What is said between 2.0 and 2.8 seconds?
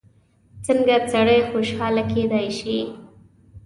کېدای شي؟